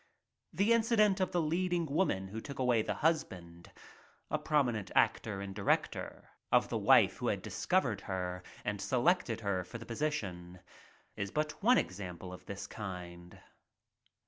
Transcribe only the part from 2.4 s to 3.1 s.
took away the